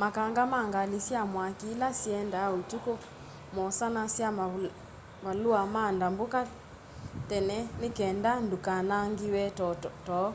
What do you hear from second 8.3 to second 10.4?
ndukanangiwe too